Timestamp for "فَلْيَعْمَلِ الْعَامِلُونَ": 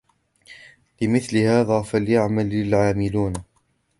1.81-3.33